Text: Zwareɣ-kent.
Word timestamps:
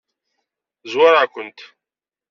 Zwareɣ-kent. 0.91 1.59